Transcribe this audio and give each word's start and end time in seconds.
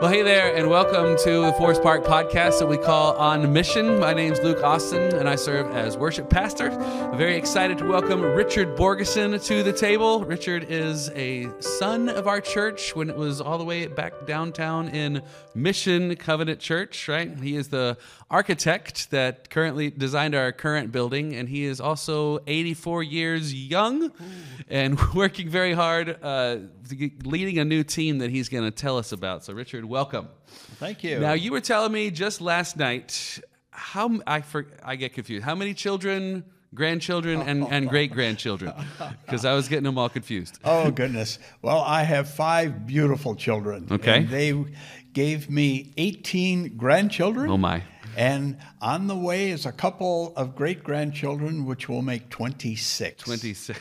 Well, 0.00 0.10
hey 0.10 0.22
there, 0.22 0.56
and 0.56 0.70
welcome 0.70 1.18
to 1.24 1.44
the 1.44 1.52
Forest 1.58 1.82
Park 1.82 2.04
podcast 2.04 2.58
that 2.60 2.66
we 2.66 2.78
call 2.78 3.12
On 3.16 3.52
Mission. 3.52 4.00
My 4.00 4.14
name's 4.14 4.40
Luke 4.40 4.62
Austin, 4.64 5.14
and 5.14 5.28
I 5.28 5.36
serve 5.36 5.70
as 5.72 5.98
worship 5.98 6.30
pastor. 6.30 6.70
I'm 6.70 7.18
very 7.18 7.36
excited 7.36 7.76
to 7.76 7.84
welcome 7.84 8.22
Richard 8.22 8.78
Borgeson 8.78 9.44
to 9.44 9.62
the 9.62 9.74
table. 9.74 10.24
Richard 10.24 10.64
is 10.70 11.10
a 11.10 11.50
son 11.60 12.08
of 12.08 12.26
our 12.26 12.40
church 12.40 12.96
when 12.96 13.10
it 13.10 13.16
was 13.16 13.42
all 13.42 13.58
the 13.58 13.64
way 13.64 13.88
back 13.88 14.24
downtown 14.24 14.88
in 14.88 15.20
Mission 15.54 16.16
Covenant 16.16 16.60
Church, 16.60 17.06
right? 17.06 17.38
He 17.38 17.54
is 17.54 17.68
the 17.68 17.98
architect 18.30 19.10
that 19.10 19.50
currently 19.50 19.90
designed 19.90 20.34
our 20.34 20.50
current 20.50 20.92
building, 20.92 21.34
and 21.34 21.46
he 21.46 21.64
is 21.64 21.78
also 21.78 22.38
84 22.46 23.02
years 23.02 23.52
young 23.52 24.12
and 24.68 24.98
working 25.14 25.50
very 25.50 25.74
hard, 25.74 26.16
uh, 26.22 26.56
leading 27.24 27.58
a 27.58 27.64
new 27.66 27.82
team 27.82 28.18
that 28.18 28.30
he's 28.30 28.48
going 28.48 28.64
to 28.64 28.70
tell 28.70 28.96
us 28.96 29.12
about. 29.12 29.44
So, 29.44 29.52
Richard, 29.52 29.84
welcome. 29.90 30.28
Thank 30.78 31.02
you. 31.04 31.18
Now, 31.18 31.32
you 31.32 31.50
were 31.50 31.60
telling 31.60 31.92
me 31.92 32.10
just 32.10 32.40
last 32.40 32.76
night 32.76 33.40
how 33.70 34.20
I 34.26 34.40
for, 34.40 34.66
I 34.84 34.96
get 34.96 35.12
confused. 35.12 35.44
How 35.44 35.54
many 35.54 35.74
children, 35.74 36.44
grandchildren, 36.74 37.42
and, 37.42 37.64
and 37.68 37.88
great 37.88 38.12
grandchildren? 38.12 38.72
Because 39.26 39.44
I 39.50 39.54
was 39.54 39.68
getting 39.68 39.84
them 39.84 39.98
all 39.98 40.08
confused. 40.08 40.58
oh 40.64 40.90
goodness. 40.90 41.38
Well, 41.60 41.80
I 41.80 42.04
have 42.04 42.30
five 42.30 42.86
beautiful 42.86 43.34
children. 43.34 43.88
Okay. 43.90 44.22
They 44.22 44.54
gave 45.12 45.50
me 45.50 45.92
18 45.96 46.76
grandchildren. 46.76 47.50
Oh 47.50 47.56
my. 47.58 47.82
And 48.16 48.56
on 48.80 49.06
the 49.08 49.16
way 49.16 49.50
is 49.50 49.66
a 49.66 49.72
couple 49.72 50.32
of 50.36 50.54
great 50.56 50.82
grandchildren, 50.84 51.64
which 51.66 51.88
will 51.88 52.02
make 52.02 52.28
26. 52.30 53.22
26. 53.24 53.78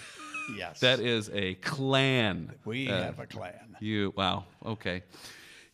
Yes. 0.57 0.79
That 0.79 0.99
is 0.99 1.29
a 1.33 1.53
clan. 1.55 2.51
we 2.65 2.89
Uh, 2.89 3.03
have 3.03 3.19
a 3.19 3.27
clan. 3.27 3.77
You 3.79 4.13
wow. 4.15 4.45
Okay. 4.65 5.03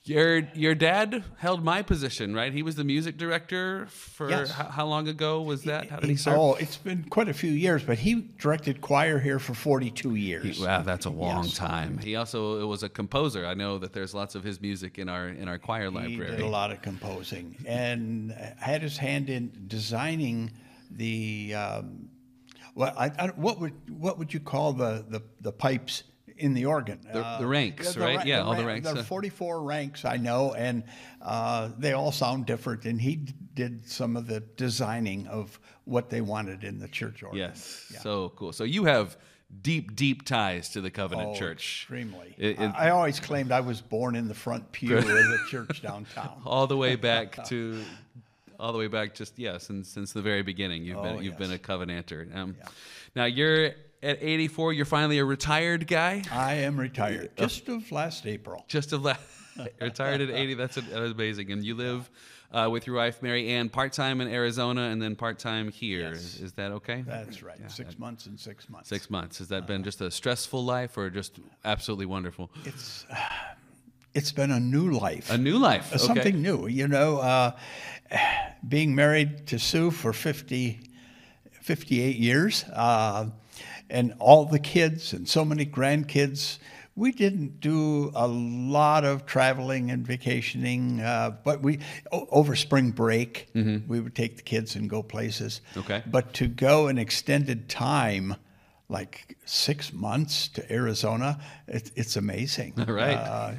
Your 0.08 0.48
your 0.54 0.76
dad 0.76 1.24
held 1.38 1.64
my 1.64 1.82
position, 1.82 2.36
right? 2.36 2.54
He 2.54 2.62
was 2.62 2.76
the 2.76 2.84
music 2.84 3.18
director 3.18 3.88
for 3.88 4.30
Yes. 4.30 4.52
how, 4.52 4.66
how 4.66 4.86
long 4.86 5.08
ago 5.08 5.42
was 5.42 5.64
that? 5.64 5.90
How 5.90 5.98
did 5.98 6.12
he 6.12 6.16
serve? 6.16 6.38
Oh, 6.38 6.54
it's 6.54 6.78
been 6.78 7.06
quite 7.10 7.28
a 7.28 7.34
few 7.34 7.50
years, 7.50 7.82
but 7.84 7.98
he 7.98 8.30
directed 8.38 8.82
choir 8.82 9.20
here 9.20 9.40
for 9.40 9.56
42 9.56 10.14
years. 10.14 10.60
Wow, 10.60 10.84
that's 10.84 11.08
a 11.08 11.10
long 11.10 11.46
Yes. 11.46 11.56
time. 11.56 11.98
He 11.98 12.16
also 12.16 12.68
was 12.68 12.84
a 12.84 12.90
composer. 12.90 13.48
I 13.48 13.56
know 13.56 13.80
that 13.80 13.94
there's 13.94 14.14
lots 14.14 14.36
of 14.36 14.44
his 14.44 14.62
music 14.62 15.00
in 15.00 15.10
our 15.10 15.28
in 15.30 15.48
our 15.48 15.58
choir 15.58 15.90
He 15.90 15.96
library. 15.96 16.32
did 16.32 16.42
a 16.42 16.46
lot 16.48 16.72
of 16.72 16.84
composing 16.84 17.56
and 17.66 18.32
had 18.60 18.84
his 18.84 18.98
hand 18.98 19.32
in 19.32 19.52
designing 19.68 20.52
the. 20.92 21.56
Um, 21.56 22.10
well, 22.76 22.94
I, 22.96 23.06
I, 23.18 23.28
what 23.30 23.60
would 23.60 23.74
what 24.00 24.20
would 24.20 24.32
you 24.36 24.40
call 24.40 24.74
the 24.74 25.04
the, 25.10 25.24
the 25.42 25.52
pipes 25.52 26.04
in 26.38 26.54
the 26.54 26.66
organ? 26.66 27.00
The- 27.14 27.38
the 27.40 27.48
ranks, 27.48 27.96
right? 27.98 28.18
ra- 28.18 28.24
Yeah, 28.26 28.42
all 28.42 28.56
the 28.56 28.66
ranks, 28.66 28.88
There 28.88 28.96
uh. 28.98 29.02
are 29.02 29.04
44 29.04 29.62
ranks, 29.64 30.06
I 30.06 30.18
know, 30.18 30.54
and 30.54 30.84
uh, 31.22 31.70
they 31.78 31.94
all 31.94 32.12
sound 32.12 32.46
different. 32.46 32.86
And 32.86 33.00
he 33.00 33.16
d- 33.18 33.34
did 33.54 33.90
some 33.90 34.18
of 34.18 34.28
the 34.28 34.42
designing 34.58 35.28
of 35.28 35.60
what 35.86 36.10
they 36.10 36.22
wanted 36.22 36.64
in 36.64 36.80
the 36.80 36.88
church 36.88 37.24
organ. 37.24 37.40
Yes, 37.40 37.86
so 38.02 38.30
cool. 38.36 38.52
So 38.54 38.64
you 38.64 38.86
have 38.86 39.16
deep, 39.62 39.96
deep 39.96 40.26
ties 40.26 40.70
to 40.72 40.82
the 40.82 40.90
Covenant 40.92 41.30
Oh, 41.30 41.36
Church. 41.36 41.82
Extremely. 41.84 42.36
It- 42.38 42.60
it- 42.60 42.72
I, 42.76 42.90
always 42.90 43.20
claimed 43.20 43.52
I 43.52 43.62
was 43.62 43.80
born 43.82 44.16
in 44.16 44.28
the 44.28 44.34
front 44.34 44.72
pew 44.72 44.98
of 44.98 45.06
the 45.06 45.38
church 45.50 45.82
downtown. 45.82 46.42
all 46.46 46.68
the 46.68 46.76
way 46.78 46.96
back 46.96 47.46
to 47.50 47.82
all 48.58 48.72
the 48.72 48.80
way 48.80 48.88
back 48.88 49.14
just 49.14 49.38
yeah 49.38 49.58
since 49.58 49.90
since 49.90 50.14
the 50.14 50.22
very 50.22 50.42
beginning 50.42 50.82
you've 50.86 51.02
been 51.04 51.18
Oh, 51.18 51.20
you've 51.20 51.38
been 51.38 51.52
a 51.52 51.58
covenanter 51.58 52.34
um, 52.34 52.56
now 53.14 53.26
you're 53.26 53.72
at 54.06 54.18
84 54.22 54.74
you're 54.74 54.86
finally 54.86 55.18
a 55.20 55.26
retired 55.26 55.88
guy 55.88 56.22
I 56.32 56.54
am 56.56 56.80
retired 56.80 57.36
just 57.38 57.68
of 57.70 57.92
last 57.92 58.26
April. 58.26 58.64
just 58.68 58.94
of 58.94 59.04
last 59.04 59.20
retired 59.82 60.22
at 60.22 60.30
80 60.30 60.54
that's, 60.54 60.76
that 60.76 61.04
amazing 61.04 61.52
and 61.52 61.64
you 61.66 61.76
live 61.76 62.10
uh, 62.52 62.70
with 62.72 62.86
your 62.88 62.96
wife 62.98 63.22
mary 63.22 63.50
ann 63.50 63.68
part-time 63.70 64.22
in 64.22 64.28
arizona 64.28 64.84
and 64.92 65.02
then 65.02 65.16
part-time 65.16 65.72
here 65.72 66.12
is, 66.12 66.40
is 66.40 66.54
that 66.54 66.72
okay 66.72 67.04
That's 67.08 67.42
right. 67.42 67.60
six 67.72 67.98
months 67.98 68.28
and 68.28 68.40
six 68.40 68.70
months. 68.70 68.90
six 68.90 69.10
months 69.10 69.40
has 69.40 69.48
that 69.50 69.66
been 69.68 69.84
just 69.84 70.00
a 70.02 70.12
stressful 70.12 70.64
life 70.64 70.98
or 70.98 71.10
just 71.10 71.40
absolutely 71.66 72.06
wonderful 72.06 72.50
It's 72.66 73.06
it's 74.14 74.32
been 74.32 74.52
a 74.52 74.60
new 74.60 74.92
life. 74.92 75.30
a 75.32 75.38
new 75.38 75.58
life 75.58 75.88
okay. 75.90 75.98
Something 75.98 76.42
new. 76.42 76.68
You 76.68 76.88
know, 76.88 77.18
uh, 77.18 77.52
being 78.68 78.96
married 78.96 79.46
to 79.48 79.60
Sue 79.60 79.92
for 79.92 80.14
50, 80.14 80.80
58 81.52 82.16
years, 82.16 82.64
uh, 82.72 83.26
and 83.90 84.14
all 84.20 84.46
the 84.46 84.60
kids 84.60 85.14
and 85.14 85.28
so 85.28 85.46
many 85.46 85.66
grandkids. 85.66 86.58
We 86.98 87.12
didn't 87.12 87.60
do 87.60 88.12
a 88.16 88.26
lot 88.26 89.04
of 89.04 89.26
traveling 89.26 89.92
and 89.92 90.08
vacationing, 90.08 91.02
uh, 91.02 91.36
but 91.44 91.62
we 91.62 91.80
over 92.12 92.56
spring 92.56 92.92
break 92.92 93.50
we 93.54 94.00
would 94.00 94.16
take 94.16 94.38
the 94.38 94.44
kids 94.44 94.76
and 94.78 94.90
go 94.90 95.04
places. 95.04 95.60
Okay. 95.76 96.04
But 96.08 96.34
to 96.36 96.48
go 96.48 96.88
an 96.88 96.98
extended 96.98 97.68
time, 97.68 98.36
like 98.88 99.38
six 99.44 99.92
months 99.92 100.48
to 100.50 100.72
Arizona, 100.72 101.40
it, 101.68 101.92
it's 101.96 102.16
amazing. 102.16 102.74
Right. 102.88 103.18
Uh, 103.18 103.54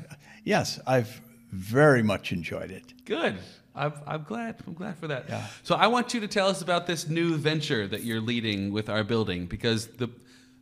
yes, 0.45 0.81
I've 0.87 1.21
very 1.53 2.03
much 2.03 2.33
enjoyed 2.33 2.71
it. 2.71 3.05
Good. 3.05 3.37
I'm, 3.77 3.93
I'm 4.07 4.23
glad. 4.23 4.57
I'm 4.67 4.75
glad 4.75 4.99
for 4.99 5.07
that. 5.09 5.27
Yeah. 5.29 5.47
So 5.63 5.75
I 5.75 5.87
want 5.87 6.15
you 6.15 6.21
to 6.21 6.29
tell 6.29 6.49
us 6.49 6.63
about 6.63 6.87
this 6.87 7.09
new 7.09 7.37
venture 7.37 7.87
that 7.87 8.03
you're 8.03 8.21
leading 8.21 8.73
with 8.73 8.89
our 8.89 9.05
building 9.05 9.47
because 9.47 9.87
the 9.87 10.11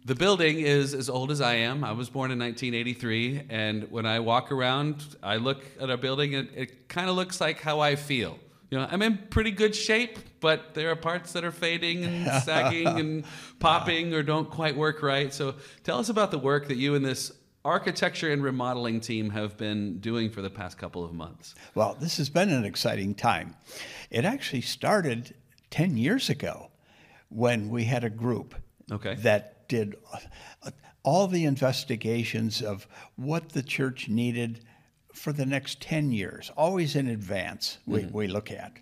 the 0.07 0.15
building 0.15 0.59
is 0.61 0.93
as 0.93 1.09
old 1.09 1.31
as 1.31 1.41
I 1.41 1.55
am. 1.55 1.83
I 1.83 1.93
was 1.93 2.11
born 2.11 2.31
in 2.31 2.39
1983, 2.39 3.45
and 3.49 3.91
when 3.91 4.05
I 4.05 4.21
walk 4.21 4.53
around, 4.53 5.03
I 5.23 5.37
look 5.37 5.65
at 5.81 5.89
our 5.89 5.97
building, 5.97 6.35
and 6.35 6.51
it 6.55 6.91
kind 6.91 7.09
of 7.09 7.17
looks 7.17 7.41
like 7.41 7.63
how 7.63 7.81
I 7.81 7.97
feel. 7.97 8.39
You 8.71 8.79
know, 8.79 8.89
I'm 8.91 9.01
in 9.01 9.17
pretty 9.31 9.51
good 9.51 9.75
shape, 9.75 10.19
but 10.41 10.75
there 10.75 10.91
are 10.91 10.97
parts 10.97 11.33
that 11.33 11.45
are 11.45 11.53
fading 11.53 12.05
and 12.05 12.43
sagging 12.43 12.87
and 12.87 13.25
popping 13.61 14.13
or 14.13 14.23
don't 14.23 14.51
quite 14.51 14.77
work 14.77 15.03
right. 15.03 15.33
So 15.33 15.55
tell 15.85 15.99
us 15.99 16.11
about 16.11 16.31
the 16.31 16.39
work 16.39 16.69
that 16.69 16.77
you 16.77 16.95
and 16.97 17.05
this 17.05 17.33
architecture 17.65 18.31
and 18.33 18.43
remodeling 18.43 19.01
team 19.01 19.31
have 19.31 19.57
been 19.57 19.99
doing 19.99 20.31
for 20.31 20.43
the 20.43 20.51
past 20.51 20.79
couple 20.79 21.05
of 21.05 21.13
months. 21.13 21.55
Well, 21.75 21.97
this 21.99 22.19
has 22.19 22.29
been 22.29 22.51
an 22.51 22.65
exciting 22.65 23.15
time. 23.15 23.57
It 24.11 24.25
actually 24.25 24.61
started 24.61 25.35
10 25.71 25.97
years 25.97 26.29
ago 26.29 26.71
when 27.31 27.71
we 27.71 27.85
had 27.85 28.05
a 28.05 28.11
group 28.11 28.55
Okay. 28.93 29.15
that 29.17 29.67
did 29.69 29.97
all 31.03 31.27
the 31.27 31.45
investigations 31.47 32.63
of 32.63 32.87
what 33.17 33.51
the 33.51 33.63
church 33.63 34.09
needed 34.09 34.61
for 35.15 35.33
the 35.33 35.47
next 35.47 35.81
10 35.81 36.13
years, 36.13 36.51
always 36.57 36.97
in 36.97 37.09
advance, 37.09 37.79
we, 37.87 38.05
we 38.07 38.27
look 38.27 38.51
at. 38.51 38.73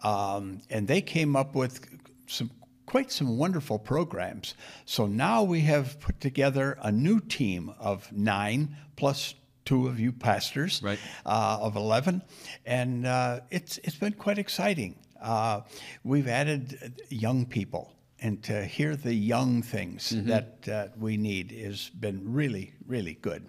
Um, 0.00 0.60
and 0.68 0.88
they 0.88 1.00
came 1.00 1.36
up 1.36 1.54
with 1.54 1.86
some 2.26 2.50
quite 2.90 3.12
some 3.12 3.38
wonderful 3.38 3.78
programs. 3.78 4.54
So 4.84 5.06
now 5.06 5.44
we 5.44 5.60
have 5.60 6.00
put 6.00 6.20
together 6.20 6.76
a 6.82 6.90
new 6.90 7.20
team 7.20 7.72
of 7.78 8.10
nine 8.12 8.76
plus 8.96 9.34
two 9.64 9.86
of 9.86 10.00
you 10.00 10.10
pastors 10.10 10.82
Right. 10.82 10.98
uh, 11.24 11.58
of 11.60 11.76
11, 11.76 12.22
and 12.66 13.06
uh, 13.06 13.40
it's, 13.50 13.78
it's 13.84 13.94
been 13.96 14.14
quite 14.14 14.38
exciting. 14.38 14.96
Uh, 15.22 15.60
we've 16.02 16.26
added 16.26 17.00
young 17.10 17.46
people, 17.46 17.92
and 18.20 18.42
to 18.42 18.64
hear 18.64 18.96
the 18.96 19.14
young 19.14 19.62
things 19.62 20.10
that 20.26 20.68
uh, 20.68 20.88
we 20.98 21.16
need 21.16 21.52
has 21.52 21.90
been 21.90 22.32
really, 22.32 22.72
really 22.86 23.14
good. 23.22 23.48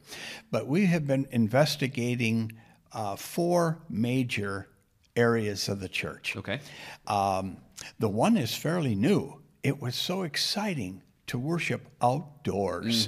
But 0.52 0.68
we 0.68 0.86
have 0.86 1.08
been 1.08 1.28
investigating 1.32 2.52
uh, 2.94 3.16
four 3.16 3.80
major 3.90 4.68
areas 5.16 5.70
of 5.70 5.80
the 5.80 5.90
church. 5.90 6.36
Okay. 6.38 6.60
Um, 7.08 7.58
the 8.00 8.10
one 8.10 8.38
is 8.38 8.56
fairly 8.56 8.96
new. 8.96 9.42
It 9.64 9.82
was 9.82 9.96
so 9.96 10.24
exciting 10.24 11.02
to 11.28 11.38
worship 11.38 11.88
outdoors 12.02 13.08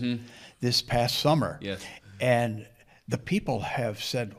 this 0.60 0.82
past 0.82 1.20
summer. 1.20 1.60
Yes. 1.62 1.84
And 2.22 2.66
the 3.08 3.18
people 3.18 3.60
have 3.60 4.02
said, 4.04 4.36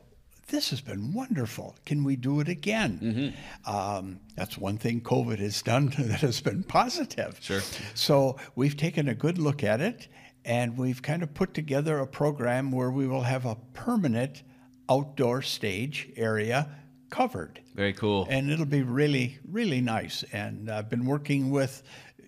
this 0.48 0.70
has 0.70 0.80
been 0.80 1.12
wonderful. 1.12 1.76
Can 1.84 2.04
we 2.04 2.16
do 2.16 2.40
it 2.40 2.48
again? 2.48 3.34
Um, 3.66 4.20
that's 4.36 4.56
one 4.58 4.78
thing 4.78 5.00
COVID 5.00 5.38
has 5.38 5.62
done 5.62 5.86
that 5.98 6.20
has 6.20 6.40
been 6.40 6.62
positive. 6.62 7.38
Sure. 7.40 7.60
So 7.94 8.36
we've 8.54 8.76
taken 8.76 9.08
a 9.08 9.14
good 9.14 9.38
look 9.38 9.64
at 9.64 9.80
it 9.80 10.08
and 10.44 10.76
we've 10.76 11.02
kind 11.02 11.22
of 11.22 11.32
put 11.34 11.54
together 11.54 11.98
a 11.98 12.06
program 12.06 12.70
where 12.70 12.90
we 12.90 13.06
will 13.06 13.22
have 13.22 13.46
a 13.46 13.56
permanent 13.72 14.42
outdoor 14.88 15.40
stage 15.42 16.10
area 16.16 16.68
covered 17.10 17.60
Very 17.74 17.92
cool. 17.92 18.26
and 18.30 18.50
it'll 18.50 18.64
be 18.66 18.82
really 18.82 19.38
really 19.50 19.80
nice 19.80 20.24
and 20.32 20.70
i've 20.70 20.88
been 20.90 21.04
working 21.06 21.50
with 21.50 21.82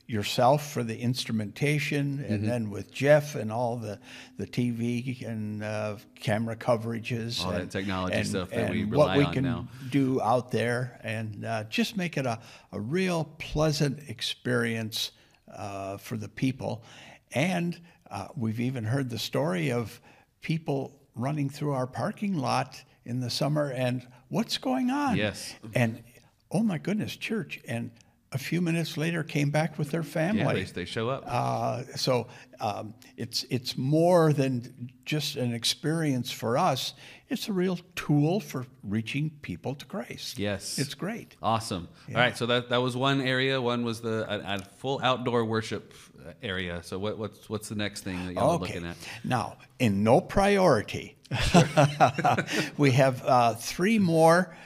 yourself 0.09 0.71
for 0.71 0.85
the 0.85 0.97
instrumentation 0.97 2.25
and 2.29 2.39
Mm-hmm. 2.41 2.47
then 2.47 2.71
with 2.71 2.93
jeff 2.93 3.35
and 3.35 3.51
all 3.51 3.77
the 3.77 3.99
the 4.39 4.47
tv 4.47 5.27
and 5.27 5.63
uh, 5.65 5.97
camera 6.21 6.55
coverages 6.57 7.45
All 7.45 7.53
that 7.53 7.71
technology 7.71 8.15
and- 8.17 8.27
stuff 8.27 8.51
that 8.51 8.71
we 8.71 8.83
and 8.83 8.93
rely 8.93 9.07
what 9.07 9.19
we 9.19 9.25
on 9.25 9.33
can 9.33 9.45
now. 9.45 9.69
do 9.91 10.21
out 10.23 10.51
there 10.53 11.01
and 11.03 11.45
uh, 11.45 11.65
just 11.65 11.97
make 11.97 12.17
it 12.17 12.27
a, 12.27 12.39
a 12.73 12.81
real 12.81 13.25
pleasant 13.39 14.09
experience 14.09 15.11
uh, 15.53 15.97
for 15.97 16.17
the 16.17 16.29
people 16.29 16.85
and 17.33 17.81
uh, 18.11 18.29
we've 18.37 18.61
even 18.61 18.85
heard 18.85 19.11
the 19.11 19.19
story 19.19 19.73
of 19.73 20.01
people 20.41 20.93
running 21.17 21.49
through 21.51 21.73
our 21.73 21.87
parking 21.89 22.35
lot 22.37 22.81
in 23.07 23.21
the 23.21 23.31
summer, 23.31 23.71
and 23.71 24.07
what's 24.29 24.59
going 24.59 24.91
on? 24.91 25.17
Yes. 25.17 25.55
And 25.75 26.03
oh 26.51 26.63
my 26.63 26.79
goodness, 26.79 27.17
church. 27.17 27.61
And 27.67 27.91
a 28.33 28.39
few 28.39 28.61
minutes 28.61 28.97
later 28.97 29.23
came 29.23 29.51
back 29.51 29.79
with 29.79 29.91
their 29.91 30.03
family. 30.03 30.41
Yeah, 30.43 30.53
they, 30.53 30.65
they 30.65 30.85
show 30.85 31.09
up. 31.09 31.25
Uh, 31.27 31.85
so 31.95 32.27
um, 32.61 32.95
it's 33.17 33.45
it's 33.51 33.79
more 33.79 34.33
than 34.33 34.91
just 35.05 35.37
an 35.37 35.55
experience 35.55 36.31
for 36.33 36.59
us. 36.59 36.95
It's 37.29 37.49
a 37.49 37.53
real 37.53 37.79
tool 37.95 38.41
for 38.41 38.67
reaching 38.83 39.31
people 39.43 39.75
to 39.77 39.85
Christ. 39.87 40.39
Yes. 40.39 40.79
it's 40.79 40.95
great. 40.95 41.37
Awesome. 41.43 41.89
All 42.09 42.15
right, 42.15 42.37
so 42.37 42.47
that, 42.47 42.69
that 42.69 42.81
was 42.81 42.97
one 42.97 43.21
area. 43.21 43.61
One 43.61 43.85
was 43.85 44.01
the 44.01 44.27
a, 44.29 44.57
a 44.57 44.59
full 44.77 45.01
outdoor 45.03 45.45
worship 45.45 45.95
uh, 46.25 46.33
area. 46.43 46.83
So 46.83 46.99
what, 46.99 47.19
what's 47.19 47.49
what's 47.49 47.69
the 47.69 47.75
next 47.75 48.03
thing 48.03 48.27
that 48.27 48.35
y'all 48.35 48.51
are 48.51 48.59
looking 48.59 48.85
at? 48.85 48.97
Now, 49.25 49.57
in 49.79 50.03
no 50.05 50.21
priority, 50.21 51.16
we 52.79 52.91
have 52.93 53.23
uh, 53.25 53.55
three 53.55 53.99
more 53.99 54.57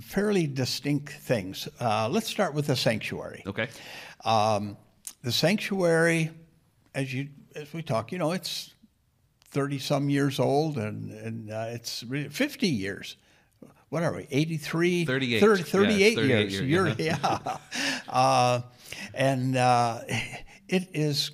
fairly 0.00 0.46
distinct 0.46 1.12
things. 1.12 1.68
Uh, 1.80 2.08
let's 2.08 2.28
start 2.28 2.54
with 2.54 2.66
the 2.66 2.76
sanctuary. 2.76 3.42
Okay. 3.46 3.68
Um, 4.24 4.76
the 5.22 5.32
sanctuary, 5.32 6.30
as 6.94 7.12
you 7.12 7.28
as 7.54 7.72
we 7.72 7.82
talk, 7.82 8.12
you 8.12 8.18
know, 8.18 8.32
it's 8.32 8.74
thirty 9.48 9.78
some 9.78 10.08
years 10.08 10.38
old, 10.38 10.78
and 10.78 11.10
and 11.10 11.50
uh, 11.50 11.66
it's 11.68 12.04
fifty 12.30 12.68
years. 12.68 13.16
What 13.90 14.04
are 14.04 14.14
we? 14.14 14.28
83? 14.30 15.04
38. 15.04 15.40
30, 15.40 15.62
Yeah, 15.62 15.64
38 15.68 16.14
38 16.14 16.50
years. 16.50 16.60
years, 16.60 16.96
yeah. 16.98 17.56
Uh, 18.08 18.60
and 19.14 19.56
uh, 19.56 20.00
it 20.68 20.88
is 20.94 21.32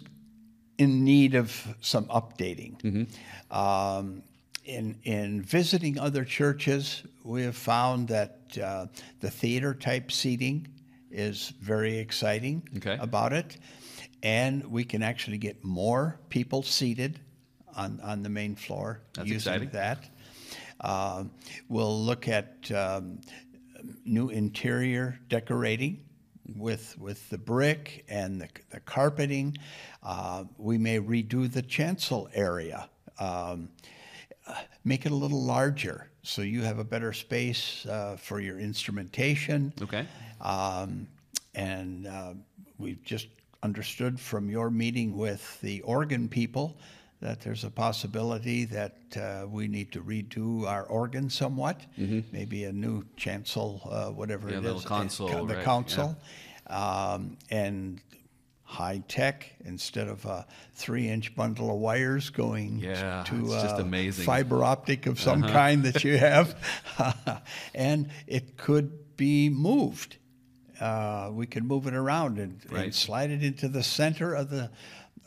in 0.79 1.05
need 1.05 1.35
of 1.35 1.55
some 1.83 2.07
updating. 2.07 3.09
Um, 3.51 4.23
in, 4.67 4.99
in 5.05 5.43
visiting 5.43 5.99
other 5.99 6.25
churches, 6.25 7.03
we 7.25 7.43
have 7.43 7.57
found 7.57 8.09
that 8.09 8.41
uh, 8.63 8.87
the 9.21 9.31
theater 9.31 9.75
type 9.75 10.11
seating 10.13 10.69
is 11.11 11.53
very 11.61 11.97
exciting 11.99 12.63
Okay. 12.77 12.99
about 13.01 13.33
it. 13.33 13.57
And 14.23 14.65
we 14.71 14.85
can 14.85 15.03
actually 15.03 15.39
get 15.39 15.65
more 15.65 16.19
people 16.29 16.63
seated 16.63 17.21
on, 17.77 18.01
on 18.03 18.23
the 18.23 18.29
main 18.29 18.57
floor 18.57 19.01
That's 19.15 19.29
using 19.29 19.53
exciting. 19.55 19.71
that. 19.71 20.11
Uh, 20.81 21.25
we'll 21.69 22.03
look 22.03 22.29
at 22.29 22.71
um, 22.73 23.21
new 24.05 24.29
interior 24.31 25.19
decorating 25.29 26.03
with 26.57 26.97
with 26.99 27.29
the 27.31 27.39
brick 27.39 28.05
and 28.09 28.41
the, 28.41 28.49
the 28.71 28.81
carpeting. 28.81 29.57
Uh, 30.03 30.45
we 30.59 30.79
may 30.79 31.01
redo 31.01 31.51
the 31.51 31.63
chancel 31.63 32.29
area, 32.35 32.89
um, 33.19 33.69
make 34.85 35.07
it 35.07 35.13
a 35.13 35.15
little 35.15 35.43
larger 35.43 36.09
so 36.23 36.43
you 36.43 36.63
have 36.63 36.79
a 36.79 36.85
better 36.85 37.13
space 37.13 37.87
uh, 37.87 38.17
for 38.17 38.41
your 38.41 38.59
instrumentation. 38.59 39.73
Okay. 39.81 40.07
Um, 40.41 41.07
and 41.55 42.07
uh, 42.07 42.35
we've 42.79 43.03
just 43.05 43.29
understood 43.63 44.19
from 44.21 44.51
your 44.51 44.71
meeting 44.71 45.17
with 45.17 45.61
the 45.61 45.81
organ 45.83 46.29
people 46.29 46.77
that 47.21 47.41
there's 47.41 47.65
a 47.65 47.71
possibility 47.71 48.65
that 48.67 48.97
uh, 49.17 49.47
we 49.49 49.67
need 49.69 49.91
to 49.93 50.03
redo 50.03 50.67
our 50.67 50.85
organ 50.85 51.31
somewhat, 51.31 51.81
maybe 52.31 52.65
a 52.65 52.73
new 52.73 53.03
chancel, 53.17 53.81
uh, 53.91 54.11
whatever 54.11 54.49
Mm-hmm. 54.49 54.65
Yeah, 54.65 54.71
it 54.73 54.77
is, 54.77 54.85
console, 54.85 55.47
the 55.47 55.55
right, 55.57 55.65
console, 55.65 56.17
um, 56.67 57.39
and 57.51 58.01
high 58.69 59.01
tech 59.07 59.55
instead 59.65 60.09
of 60.09 60.25
a 60.25 60.45
three-inch 60.75 61.35
bundle 61.37 61.71
of 61.71 61.77
wires 61.79 62.31
going 62.31 62.79
Yeah, 62.81 63.23
to 63.29 63.41
it's 63.45 63.63
just 63.63 63.77
uh, 63.79 63.83
amazing. 63.83 64.25
fiber 64.27 64.65
optic 64.65 65.07
of 65.07 65.21
some 65.21 65.45
Uh-huh. 65.45 65.53
kind 65.53 65.85
that 65.85 66.03
you 66.05 66.19
have, 66.31 66.55
and 67.75 68.11
it 68.27 68.57
could 68.57 69.17
be 69.17 69.49
moved. 69.49 70.17
Uh, 70.81 71.31
we 71.33 71.47
could 71.47 71.65
move 71.65 71.87
it 71.87 71.95
around 71.95 72.39
and, 72.39 72.61
Right. 72.69 72.85
and 72.85 72.95
slide 72.95 73.31
it 73.31 73.43
into 73.43 73.69
the 73.69 73.83
center 73.83 74.35
of 74.35 74.51
the 74.51 74.71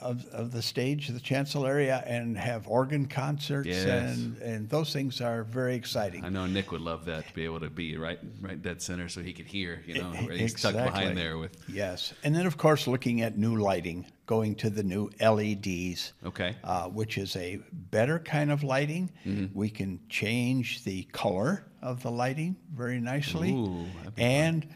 of, 0.02 0.26
of 0.28 0.52
the 0.52 0.62
stage, 0.62 1.08
the 1.08 1.20
chancel 1.20 1.66
area, 1.66 2.04
and 2.06 2.38
have 2.38 2.68
organ 2.68 3.06
concerts, 3.06 3.68
Yes. 3.68 3.86
and 3.86 4.38
and 4.42 4.70
those 4.70 4.94
things 4.94 5.22
are 5.22 5.44
very 5.44 5.76
exciting. 5.76 6.24
I 6.24 6.30
know 6.30 6.46
Nick 6.46 6.72
would 6.72 6.82
love 6.82 7.06
that 7.06 7.28
to 7.28 7.34
be 7.34 7.46
able 7.46 7.60
to 7.62 7.70
be 7.70 7.98
right, 7.98 8.20
right 8.42 8.62
dead 8.62 8.82
center, 8.82 9.10
so 9.10 9.22
he 9.22 9.34
could 9.34 9.48
hear. 9.48 9.84
You 9.86 10.02
know, 10.02 10.10
where 10.12 10.36
he's 10.36 10.58
stuck 10.58 10.74
exactly. 10.74 11.00
behind 11.02 11.18
there 11.18 11.38
with. 11.38 11.58
Yes, 11.68 12.14
and 12.24 12.36
then 12.36 12.46
of 12.46 12.58
course 12.58 12.88
looking 12.88 13.22
at 13.22 13.38
new 13.38 13.56
lighting, 13.58 14.06
going 14.26 14.56
to 14.56 14.70
the 14.70 14.84
new 14.84 15.10
LEDs. 15.22 16.14
Okay. 16.26 16.56
uh, 16.64 16.86
which 16.88 17.18
is 17.18 17.36
a 17.36 17.60
better 17.72 18.20
kind 18.20 18.52
of 18.52 18.64
lighting. 18.64 19.12
Mm-hmm. 19.26 19.58
We 19.58 19.70
can 19.70 20.00
change 20.10 20.84
the 20.84 21.04
color 21.12 21.66
of 21.82 22.04
the 22.04 22.12
lighting 22.12 22.58
very 22.74 23.00
nicely, 23.00 23.52
Ooh, 23.52 23.86
and 24.18 24.68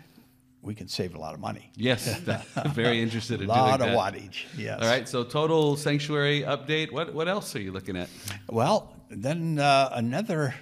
we 0.64 0.74
can 0.74 0.88
save 0.88 1.14
a 1.14 1.20
lot 1.20 1.34
of 1.34 1.40
money. 1.40 1.72
Yes, 1.76 2.20
very 2.74 3.02
interested 3.02 3.42
in 3.42 3.50
A 3.50 3.54
lot 3.54 3.82
of 3.82 3.88
that. 3.88 3.98
wattage. 3.98 4.46
Yes. 4.58 4.82
All 4.82 4.88
right, 4.88 5.08
so 5.08 5.24
total 5.24 5.76
sanctuary 5.76 6.42
update. 6.42 6.92
What 6.92 7.14
what 7.14 7.28
else 7.28 7.56
are 7.56 7.62
you 7.62 7.72
looking 7.72 7.98
at? 7.98 8.10
Well, 8.50 8.96
then 9.10 9.60
uh, 9.60 9.90
another 9.94 10.56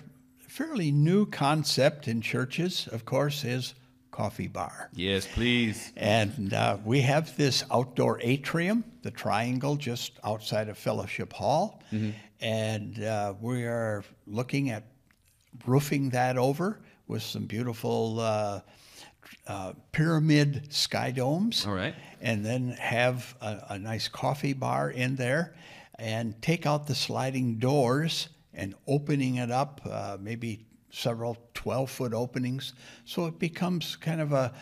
fairly 0.47 0.91
new 0.91 1.25
concept 1.27 2.07
in 2.07 2.21
churches, 2.21 2.87
of 2.91 3.05
course, 3.05 3.43
is 3.45 3.75
coffee 4.09 4.47
bar. 4.47 4.89
Yes, 4.93 5.25
please. 5.25 5.93
And 5.95 6.53
uh, 6.53 6.77
we 6.83 7.01
have 7.01 7.37
this 7.37 7.63
outdoor 7.71 8.19
atrium, 8.21 8.83
the 9.03 9.11
triangle 9.11 9.77
just 9.77 10.19
outside 10.23 10.67
of 10.67 10.77
Fellowship 10.77 11.31
Hall. 11.31 11.81
And 12.41 13.03
uh, 13.03 13.35
we 13.39 13.63
are 13.65 14.03
looking 14.25 14.71
at 14.71 14.83
roofing 15.65 16.09
that 16.09 16.37
over 16.37 16.79
with 17.07 17.21
some 17.23 17.45
beautiful 17.45 18.19
uh, 19.47 19.73
pyramid 19.91 20.71
sky 20.71 21.11
domes. 21.11 21.65
All 21.65 21.73
right. 21.73 21.95
And 22.21 22.45
then 22.45 22.69
have 22.69 23.35
a, 23.41 23.65
a 23.69 23.79
nice 23.79 24.07
coffee 24.07 24.53
bar 24.53 24.91
in 24.91 25.15
there 25.15 25.55
and 25.95 26.39
take 26.41 26.65
out 26.65 26.87
the 26.87 26.95
sliding 26.95 27.57
doors 27.57 28.29
and 28.53 28.75
opening 28.87 29.35
it 29.35 29.51
up, 29.51 29.81
uh, 29.89 30.17
maybe 30.19 30.65
several 30.89 31.37
12 31.53 31.89
foot 31.89 32.13
openings. 32.13 32.73
So 33.05 33.25
it 33.25 33.39
becomes 33.39 33.95
kind 33.95 34.21
of 34.21 34.33
a, 34.33 34.53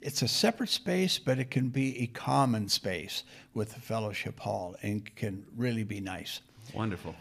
it's 0.00 0.22
a 0.22 0.28
separate 0.28 0.70
space, 0.70 1.18
but 1.18 1.38
it 1.38 1.50
can 1.50 1.68
be 1.68 2.00
a 2.02 2.06
common 2.08 2.68
space 2.68 3.24
with 3.54 3.74
the 3.74 3.80
fellowship 3.80 4.38
hall 4.40 4.76
and 4.82 5.14
can 5.16 5.44
really 5.56 5.84
be 5.84 6.00
nice. 6.00 6.40
Wonderful. 6.74 7.14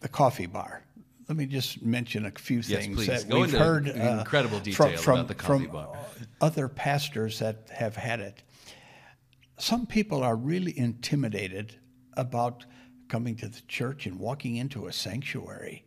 The 0.00 0.08
coffee 0.08 0.46
bar. 0.46 0.84
Let 1.28 1.36
me 1.36 1.44
just 1.46 1.82
mention 1.82 2.24
a 2.24 2.30
few 2.30 2.58
Yes, 2.58 2.66
things 2.66 2.96
please. 2.96 3.06
that 3.08 3.28
Go 3.28 3.40
we've 3.42 3.52
heard 3.52 3.88
uh, 3.88 4.18
incredible 4.20 4.58
from- 4.58 4.64
detail 4.64 4.96
from, 4.96 5.18
about 5.20 5.28
the 5.28 5.42
from 5.44 5.88
other 6.40 6.68
pastors 6.68 7.38
that 7.40 7.68
have 7.72 7.96
had 7.96 8.20
it. 8.20 8.42
Some 9.58 9.86
people 9.86 10.22
are 10.22 10.36
really 10.36 10.76
intimidated 10.78 11.76
about 12.14 12.64
coming 13.08 13.36
to 13.36 13.48
the 13.48 13.60
church 13.68 14.06
and 14.06 14.18
walking 14.18 14.56
into 14.56 14.86
a 14.86 14.92
sanctuary. 14.92 15.84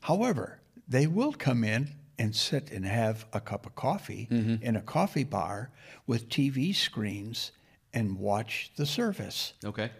However, 0.00 0.60
they 0.88 1.06
will 1.06 1.32
come 1.32 1.62
in 1.64 1.94
and 2.18 2.34
sit 2.34 2.70
and 2.72 2.84
have 2.84 3.26
a 3.32 3.40
cup 3.40 3.66
of 3.66 3.74
coffee 3.74 4.28
Mm-hmm. 4.30 4.62
in 4.64 4.76
a 4.76 4.82
coffee 4.82 5.24
bar 5.24 5.70
with 6.06 6.28
TV 6.28 6.74
screens 6.74 7.52
and 7.92 8.18
watch 8.18 8.70
the 8.76 8.86
service. 8.86 9.54
Okay. 9.64 9.90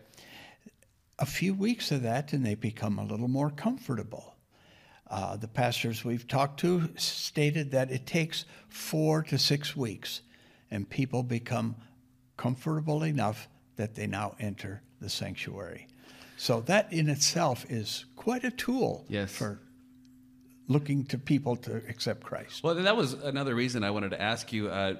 A 1.18 1.26
few 1.26 1.54
weeks 1.54 1.92
of 1.92 2.02
that, 2.02 2.32
and 2.32 2.44
they 2.44 2.54
become 2.54 2.98
a 2.98 3.04
little 3.04 3.28
more 3.28 3.50
comfortable. 3.50 4.34
Uh, 5.08 5.36
the 5.36 5.46
pastors 5.46 6.04
we've 6.04 6.26
talked 6.26 6.58
to 6.60 6.88
stated 6.96 7.70
that 7.70 7.90
it 7.90 8.06
takes 8.06 8.46
four 8.68 9.22
to 9.24 9.38
six 9.38 9.76
weeks, 9.76 10.22
and 10.70 10.88
people 10.88 11.22
become 11.22 11.76
comfortable 12.36 13.04
enough 13.04 13.48
that 13.76 13.94
they 13.94 14.06
now 14.06 14.34
enter 14.40 14.82
the 15.00 15.08
sanctuary. 15.08 15.86
So 16.36 16.60
that 16.62 16.92
in 16.92 17.08
itself 17.08 17.64
is 17.70 18.06
quite 18.16 18.42
a 18.42 18.50
tool 18.50 19.04
Yes. 19.08 19.30
for 19.30 19.60
looking 20.66 21.04
to 21.04 21.18
people 21.18 21.54
to 21.56 21.76
accept 21.88 22.22
Christ. 22.24 22.64
Well, 22.64 22.74
that 22.74 22.96
was 22.96 23.12
another 23.12 23.54
reason 23.54 23.84
I 23.84 23.90
wanted 23.90 24.10
to 24.10 24.20
ask 24.20 24.52
you. 24.52 24.68
Uh, 24.68 24.94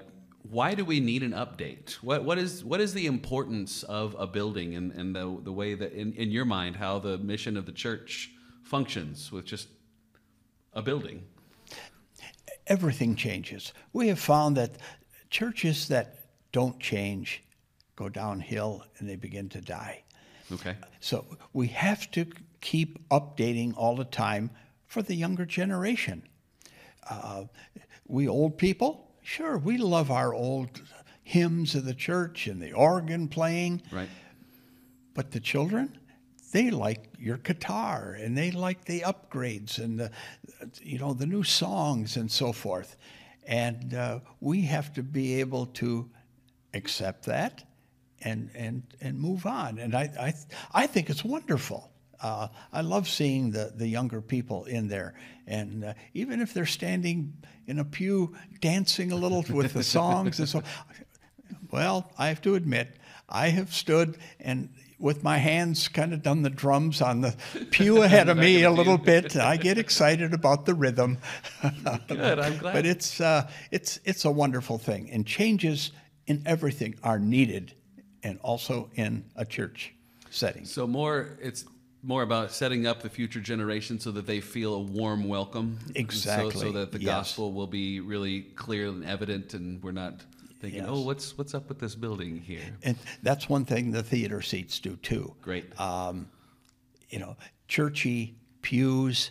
why 0.50 0.74
do 0.74 0.84
we 0.84 1.00
need 1.00 1.22
an 1.22 1.32
update? 1.32 1.94
What 1.94 2.24
what 2.24 2.38
is 2.38 2.64
what 2.64 2.80
is 2.80 2.94
the 2.94 3.06
importance 3.06 3.82
of 3.82 4.14
a 4.18 4.26
building 4.26 4.74
and, 4.74 4.92
and 4.92 5.14
the 5.14 5.38
the 5.42 5.52
way 5.52 5.74
that 5.74 5.92
in, 5.92 6.12
in 6.14 6.30
your 6.30 6.44
mind 6.44 6.76
how 6.76 6.98
the 6.98 7.18
mission 7.18 7.56
of 7.56 7.66
the 7.66 7.72
church 7.72 8.30
functions 8.62 9.32
with 9.32 9.44
just 9.44 9.68
a 10.72 10.82
building? 10.82 11.24
everything 12.66 13.16
changes. 13.16 13.72
We 13.92 14.08
have 14.08 14.18
found 14.18 14.56
that 14.56 14.76
churches 15.30 15.88
that 15.88 16.18
don't 16.52 16.78
change 16.80 17.42
go 17.96 18.08
downhill 18.08 18.84
and 18.98 19.08
they 19.08 19.16
begin 19.16 19.48
to 19.50 19.60
die. 19.60 20.02
Okay. 20.52 20.76
So 21.00 21.24
we 21.52 21.68
have 21.68 22.10
to 22.12 22.26
keep 22.60 23.08
updating 23.08 23.74
all 23.76 23.96
the 23.96 24.04
time 24.04 24.50
for 24.86 25.02
the 25.02 25.14
younger 25.14 25.46
generation. 25.46 26.22
Uh, 27.08 27.44
we 28.06 28.28
old 28.28 28.58
people, 28.58 29.13
sure, 29.24 29.58
we 29.58 29.76
love 29.78 30.10
our 30.10 30.32
old 30.32 30.80
hymns 31.24 31.74
of 31.74 31.84
the 31.84 31.94
church 31.94 32.46
and 32.46 32.60
the 32.62 32.72
organ 32.72 33.26
playing, 33.28 33.82
Right. 33.90 34.08
but 35.14 35.30
the 35.32 35.40
children, 35.40 35.98
they 36.52 36.70
like 36.70 37.08
your 37.18 37.38
guitar 37.38 38.16
and 38.20 38.36
they 38.36 38.50
like 38.52 38.84
the 38.84 39.00
upgrades 39.00 39.78
and 39.78 39.98
the, 39.98 40.10
you 40.82 40.98
know, 40.98 41.14
the 41.14 41.26
new 41.26 41.42
songs 41.42 42.16
and 42.16 42.30
so 42.30 42.52
forth. 42.52 42.96
And 43.46 43.94
uh, 43.94 44.20
we 44.40 44.62
have 44.62 44.92
to 44.94 45.02
be 45.02 45.40
able 45.40 45.66
to 45.66 46.08
accept 46.74 47.24
that 47.26 47.64
and, 48.22 48.50
and, 48.54 48.82
and 49.00 49.18
move 49.18 49.46
on. 49.46 49.78
And 49.78 49.94
I, 49.94 50.10
I, 50.20 50.34
I 50.72 50.86
think 50.86 51.10
it's 51.10 51.24
wonderful. 51.24 51.90
Uh, 52.24 52.48
I 52.72 52.80
love 52.80 53.06
seeing 53.06 53.50
the, 53.50 53.70
the 53.76 53.86
younger 53.86 54.22
people 54.22 54.64
in 54.64 54.88
there. 54.88 55.12
And 55.46 55.84
uh, 55.84 55.94
even 56.14 56.40
if 56.40 56.54
they're 56.54 56.64
standing 56.64 57.34
in 57.66 57.78
a 57.78 57.84
pew 57.84 58.34
dancing 58.62 59.12
a 59.12 59.14
little 59.14 59.44
with 59.50 59.74
the 59.74 59.82
songs 59.82 60.38
and 60.38 60.48
so 60.48 60.62
well, 61.70 62.10
I 62.16 62.28
have 62.28 62.40
to 62.42 62.54
admit, 62.54 62.96
I 63.28 63.48
have 63.48 63.74
stood 63.74 64.16
and 64.40 64.70
with 64.98 65.22
my 65.22 65.36
hands 65.36 65.88
kind 65.88 66.14
of 66.14 66.22
done 66.22 66.40
the 66.40 66.48
drums 66.48 67.02
on 67.02 67.20
the 67.20 67.36
pew 67.70 68.02
ahead 68.02 68.30
of 68.30 68.38
me 68.38 68.62
a 68.62 68.70
little 68.70 68.96
bit. 68.96 69.36
I 69.36 69.58
get 69.58 69.76
excited 69.76 70.32
about 70.32 70.64
the 70.64 70.72
rhythm. 70.72 71.18
Good, 72.08 72.38
I'm 72.38 72.56
glad. 72.56 72.72
but 72.72 72.86
it's, 72.86 73.20
uh, 73.20 73.50
it's, 73.70 74.00
it's 74.06 74.24
a 74.24 74.30
wonderful 74.30 74.78
thing. 74.78 75.10
And 75.10 75.26
changes 75.26 75.90
in 76.26 76.42
everything 76.46 76.94
are 77.02 77.18
needed 77.18 77.74
and 78.22 78.38
also 78.40 78.88
in 78.94 79.26
a 79.36 79.44
church 79.44 79.92
setting. 80.30 80.64
So 80.64 80.86
more, 80.86 81.36
it's 81.42 81.66
more 82.04 82.22
about 82.22 82.52
setting 82.52 82.86
up 82.86 83.02
the 83.02 83.08
future 83.08 83.40
generation 83.40 83.98
so 83.98 84.10
that 84.12 84.26
they 84.26 84.40
feel 84.40 84.74
a 84.74 84.78
warm 84.80 85.26
welcome. 85.26 85.78
Exactly. 85.94 86.52
So, 86.52 86.60
so 86.60 86.72
that 86.72 86.92
the 86.92 87.00
Yes. 87.00 87.06
gospel 87.14 87.52
will 87.52 87.66
be 87.66 88.00
really 88.00 88.42
clear 88.42 88.88
and 88.88 89.04
evident, 89.04 89.54
and 89.54 89.82
we're 89.82 89.92
not 89.92 90.20
thinking, 90.60 90.80
Yes. 90.80 90.88
"Oh, 90.90 91.00
what's 91.02 91.36
what's 91.38 91.54
up 91.54 91.68
with 91.68 91.78
this 91.78 91.94
building 91.94 92.40
here?" 92.40 92.76
And 92.82 92.96
that's 93.22 93.48
one 93.48 93.64
thing 93.64 93.90
the 93.90 94.02
theater 94.02 94.42
seats 94.42 94.78
do 94.80 94.96
too. 94.96 95.34
Great. 95.42 95.78
Um, 95.80 96.28
you 97.10 97.18
know, 97.18 97.36
churchy 97.68 98.36
pews, 98.62 99.30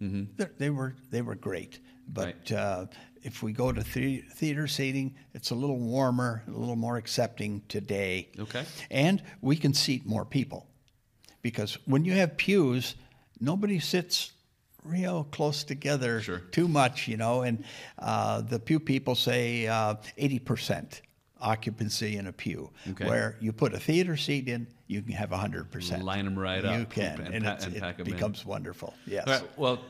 Mm-hmm. 0.00 0.24
they're- 0.58 0.72
were 0.72 0.94
they 1.10 1.22
were 1.22 1.34
great. 1.36 1.78
But 2.08 2.50
uh, 2.52 2.86
if 3.22 3.42
we 3.42 3.52
go 3.52 3.72
to 3.72 3.82
the- 3.82 4.20
theater 4.34 4.66
seating, 4.66 5.14
it's 5.32 5.50
a 5.50 5.54
little 5.54 5.78
warmer, 5.78 6.42
a 6.46 6.50
little 6.50 6.76
more 6.76 6.96
accepting 6.98 7.62
today. 7.68 8.28
Okay. 8.38 8.64
And 8.90 9.22
we 9.40 9.56
can 9.56 9.72
seat 9.72 10.04
more 10.04 10.26
people, 10.26 10.66
because 11.44 11.76
when 11.84 12.04
you 12.06 12.14
have 12.14 12.36
pews, 12.38 12.96
nobody 13.38 13.78
sits 13.78 14.32
real 14.82 15.24
close 15.30 15.62
together 15.62 16.20
Sure. 16.22 16.38
too 16.50 16.66
much, 16.66 17.06
you 17.06 17.16
know. 17.18 17.42
And 17.42 17.64
uh, 17.98 18.40
the 18.40 18.58
pew 18.58 18.80
people 18.80 19.14
say 19.14 19.68
uh, 19.68 19.94
eighty 20.16 20.38
percent 20.40 21.02
occupancy 21.40 22.16
in 22.16 22.26
a 22.26 22.32
pew, 22.32 22.70
Okay. 22.90 23.04
where 23.06 23.36
you 23.40 23.52
put 23.52 23.74
a 23.74 23.78
theater 23.78 24.16
seat 24.16 24.48
in, 24.48 24.66
you 24.86 25.02
can 25.02 25.12
have 25.12 25.30
hundred 25.30 25.70
percent. 25.70 26.02
Line 26.02 26.26
'em 26.26 26.38
right 26.38 26.64
you 26.64 26.70
up 26.70 26.90
can, 26.90 27.20
and 27.20 27.34
and, 27.34 27.46
and 27.46 27.76
it 27.76 27.98
in. 27.98 28.04
becomes 28.04 28.44
wonderful. 28.46 28.94
Yes. 29.06 29.26
Right. 29.28 29.58
Well, 29.58 29.80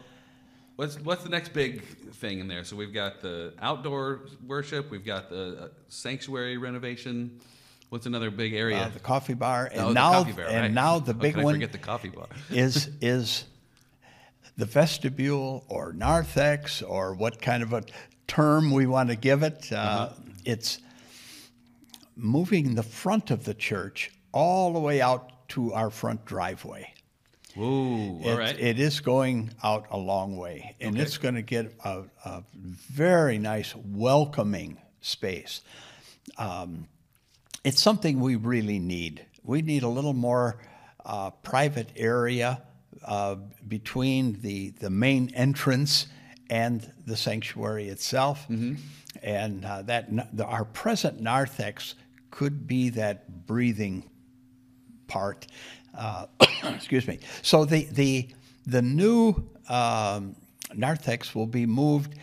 what's 0.74 0.98
what's 1.00 1.22
the 1.22 1.28
next 1.30 1.52
big 1.52 1.82
thing 2.14 2.40
in 2.40 2.48
there? 2.48 2.64
So 2.64 2.74
we've 2.74 2.92
got 2.92 3.20
the 3.22 3.54
outdoor 3.62 4.26
worship. 4.44 4.90
We've 4.90 5.04
got 5.06 5.30
the 5.30 5.44
uh, 5.56 5.68
sanctuary 5.88 6.56
renovation. 6.56 7.40
What's 7.90 8.06
another 8.06 8.30
big 8.30 8.54
area? 8.54 8.78
Uh, 8.78 8.88
the 8.88 8.98
coffee 8.98 9.34
bar, 9.34 9.68
and 9.70 9.80
Oh, 9.80 9.92
now 9.92 10.24
bar, 10.24 10.44
and 10.46 10.60
right. 10.62 10.70
now 10.72 10.98
the 10.98 11.14
big 11.14 11.34
can 11.34 11.40
I 11.42 11.44
one 11.44 11.54
forget 11.54 11.72
the 11.72 11.78
coffee 11.78 12.08
bar. 12.08 12.26
is 12.50 12.90
is 13.00 13.44
the 14.56 14.64
vestibule 14.66 15.64
or 15.68 15.92
narthex 15.92 16.82
or 16.82 17.14
what 17.14 17.40
kind 17.40 17.62
of 17.62 17.72
a 17.72 17.82
term 18.26 18.70
we 18.72 18.86
want 18.86 19.10
to 19.10 19.16
give 19.16 19.42
it. 19.42 19.70
Uh, 19.72 19.76
Uh-huh. 19.76 20.12
It's 20.44 20.78
moving 22.16 22.74
the 22.74 22.82
front 22.82 23.30
of 23.30 23.44
the 23.44 23.54
church 23.54 24.10
all 24.32 24.72
the 24.72 24.80
way 24.80 25.00
out 25.00 25.48
to 25.50 25.72
our 25.72 25.90
front 25.90 26.24
driveway. 26.24 26.92
Ooh, 27.56 28.20
all 28.22 28.28
It- 28.28 28.36
right. 28.38 28.58
It 28.58 28.78
is 28.80 29.00
going 29.00 29.50
out 29.62 29.86
a 29.90 29.96
long 29.98 30.36
way, 30.36 30.74
and 30.80 30.96
Okay. 30.96 31.02
it's 31.02 31.18
going 31.18 31.34
to 31.36 31.42
get 31.42 31.72
a, 31.84 32.02
a 32.24 32.42
very 32.90 33.38
nice, 33.38 33.74
welcoming 33.76 34.78
space. 35.00 35.60
Um, 36.36 36.88
it's 37.64 37.82
something 37.82 38.20
we 38.20 38.36
really 38.36 38.78
need. 38.78 39.24
We 39.42 39.62
need 39.62 39.82
a 39.82 39.88
little 39.88 40.12
more 40.12 40.58
uh, 41.04 41.30
private 41.30 41.90
area 41.96 42.62
uh, 43.04 43.36
between 43.66 44.40
the, 44.40 44.70
the 44.70 44.90
main 44.90 45.30
entrance 45.34 46.06
and 46.50 46.90
the 47.06 47.16
sanctuary 47.16 47.88
itself. 47.88 48.46
And 49.22 49.64
uh, 49.64 49.82
that 49.82 50.36
the, 50.36 50.44
our 50.44 50.64
present 50.64 51.20
narthex 51.20 51.94
could 52.30 52.66
be 52.66 52.90
that 52.90 53.46
breathing 53.46 54.10
part. 55.06 55.46
Uh, 55.96 56.26
excuse 56.64 57.06
me. 57.06 57.20
So 57.42 57.64
the 57.64 57.84
the 57.92 58.28
the 58.66 58.82
new 58.82 59.48
um, 59.68 60.34
narthex 60.74 61.34
will 61.34 61.46
be 61.46 61.66
moved 61.66 62.14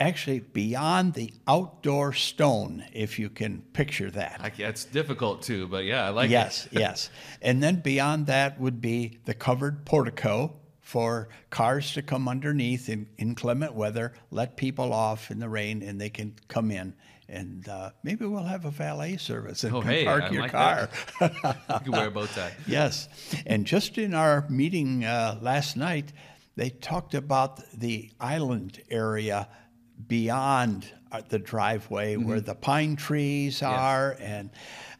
actually 0.00 0.40
beyond 0.40 1.14
the 1.14 1.32
outdoor 1.46 2.12
stone, 2.14 2.84
if 2.92 3.18
you 3.18 3.28
can 3.28 3.60
picture 3.74 4.10
that. 4.10 4.40
I, 4.42 4.50
it's 4.56 4.86
difficult 4.86 5.42
too, 5.42 5.68
but 5.68 5.84
yeah, 5.84 6.06
I 6.06 6.08
like 6.08 6.30
yes, 6.30 6.66
it. 6.66 6.72
yes. 6.80 7.10
And 7.42 7.62
then 7.62 7.76
beyond 7.76 8.26
that 8.26 8.58
would 8.58 8.80
be 8.80 9.18
the 9.26 9.34
covered 9.34 9.84
portico 9.84 10.56
for 10.80 11.28
cars 11.50 11.92
to 11.92 12.02
come 12.02 12.26
underneath 12.26 12.88
in 12.88 13.06
inclement 13.18 13.74
weather, 13.74 14.14
let 14.30 14.56
people 14.56 14.92
off 14.92 15.30
in 15.30 15.38
the 15.38 15.48
rain, 15.48 15.82
and 15.82 16.00
they 16.00 16.10
can 16.10 16.34
come 16.48 16.70
in. 16.70 16.94
And 17.28 17.68
uh, 17.68 17.90
maybe 18.02 18.26
we'll 18.26 18.42
have 18.42 18.64
a 18.64 18.72
valet 18.72 19.16
service 19.16 19.62
and 19.62 19.76
Oh, 19.76 19.80
hey, 19.82 20.04
park 20.04 20.24
I 20.24 20.30
your 20.30 20.42
like 20.42 20.50
car. 20.50 20.88
You 21.20 21.28
can 21.84 21.92
wear 21.92 22.08
a 22.08 22.10
bow 22.10 22.26
tie. 22.26 22.56
Yes. 22.66 23.08
And 23.46 23.64
just 23.64 23.98
in 23.98 24.14
our 24.14 24.44
meeting 24.48 25.04
uh, 25.04 25.38
last 25.40 25.76
night, 25.76 26.12
they 26.56 26.70
talked 26.70 27.14
about 27.14 27.60
the 27.72 28.10
island 28.18 28.82
area 28.90 29.46
beyond 30.08 30.90
uh, 31.12 31.20
the 31.28 31.38
driveway 31.38 32.16
where 32.16 32.40
the 32.40 32.54
pine 32.54 32.96
trees 32.96 33.62
are 33.62 34.16
and 34.20 34.50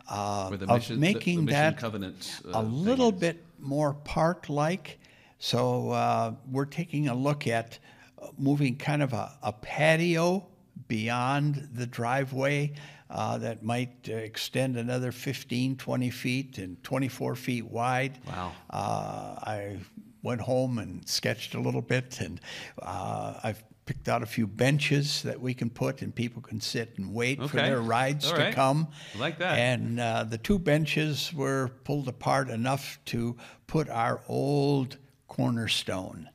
uh, 0.08 0.50
the 0.50 0.64
of 0.64 0.68
mission, 0.70 1.00
the- 1.00 1.06
the 1.06 1.14
making 1.14 1.46
that 1.46 1.78
covenant, 1.78 2.40
uh, 2.46 2.58
a 2.60 2.62
little 2.62 3.12
is. 3.12 3.20
bit 3.20 3.44
more 3.58 3.94
park-like. 3.94 4.98
So 5.38 5.90
uh, 5.90 6.34
we're 6.50 6.64
taking 6.66 7.08
a 7.08 7.14
look 7.14 7.46
at 7.46 7.78
uh, 8.20 8.28
moving 8.38 8.76
kind 8.76 9.02
of 9.02 9.12
a, 9.12 9.32
a 9.42 9.52
patio 9.52 10.46
beyond 10.88 11.68
the 11.72 11.86
driveway 11.86 12.72
uh, 13.08 13.38
that 13.38 13.62
might 13.62 14.08
uh, 14.08 14.12
extend 14.14 14.76
another 14.76 15.12
15, 15.12 15.76
20 15.76 16.10
feet 16.10 16.58
and 16.58 16.82
24 16.82 17.34
feet 17.36 17.64
wide. 17.66 18.18
Wow. 18.26 18.52
Uh, 18.68 19.34
I 19.42 19.78
went 20.22 20.40
home 20.40 20.78
and 20.78 21.08
sketched 21.08 21.54
a 21.54 21.60
little 21.60 21.80
bit, 21.82 22.20
and 22.20 22.40
uh, 22.82 23.34
I've 23.42 23.62
picked 23.90 24.08
out 24.08 24.22
a 24.22 24.26
few 24.26 24.46
benches 24.46 25.20
that 25.24 25.40
we 25.40 25.52
can 25.52 25.68
put, 25.68 26.00
and 26.00 26.14
people 26.14 26.40
can 26.40 26.60
sit 26.60 26.92
and 26.96 27.12
wait 27.12 27.42
for 27.48 27.56
their 27.56 27.80
rides 27.80 28.30
to 28.30 28.52
come. 28.52 28.86
I 29.16 29.18
like 29.18 29.38
that. 29.38 29.58
And 29.58 29.98
uh, 29.98 30.22
the 30.22 30.38
two 30.38 30.60
benches 30.60 31.34
were 31.34 31.72
pulled 31.82 32.06
apart 32.06 32.50
enough 32.50 33.00
to 33.06 33.36
put 33.66 33.88
our 33.88 34.20
old 34.28 34.96
cornerstone, 35.26 36.30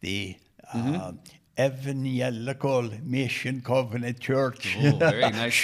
the 0.00 0.36
uh, 0.72 1.12
Evangelical 1.58 2.90
Mission 3.02 3.60
Covenant 3.60 4.20
Church. 4.20 4.76
Ooh, 4.76 4.92
very 4.96 5.22
nice 5.22 5.52